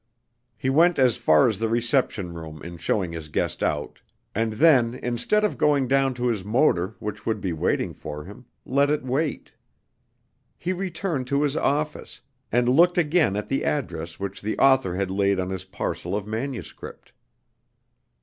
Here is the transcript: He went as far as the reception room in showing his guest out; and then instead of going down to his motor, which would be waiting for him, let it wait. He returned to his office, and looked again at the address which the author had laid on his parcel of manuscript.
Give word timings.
He 0.57 0.67
went 0.71 0.97
as 0.97 1.15
far 1.17 1.47
as 1.47 1.59
the 1.59 1.69
reception 1.69 2.33
room 2.33 2.59
in 2.63 2.77
showing 2.77 3.11
his 3.11 3.27
guest 3.29 3.61
out; 3.61 4.01
and 4.33 4.53
then 4.53 4.95
instead 4.95 5.43
of 5.43 5.59
going 5.59 5.87
down 5.87 6.15
to 6.15 6.25
his 6.25 6.43
motor, 6.43 6.95
which 6.97 7.23
would 7.27 7.39
be 7.39 7.53
waiting 7.53 7.93
for 7.93 8.25
him, 8.25 8.45
let 8.65 8.89
it 8.89 9.03
wait. 9.03 9.51
He 10.57 10.73
returned 10.73 11.27
to 11.27 11.43
his 11.43 11.55
office, 11.55 12.19
and 12.51 12.67
looked 12.67 12.97
again 12.97 13.35
at 13.35 13.47
the 13.47 13.63
address 13.63 14.19
which 14.19 14.41
the 14.41 14.57
author 14.57 14.95
had 14.95 15.11
laid 15.11 15.39
on 15.39 15.51
his 15.51 15.65
parcel 15.65 16.15
of 16.15 16.25
manuscript. 16.25 17.11